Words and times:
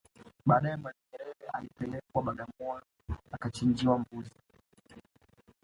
Baadae 0.45 0.75
Mwalimu 0.77 1.01
Nyerere 1.11 1.45
alipelekwa 1.53 2.23
Bagamoyo 2.23 2.81
akachinjwa 3.31 3.99
mbuzi 3.99 4.35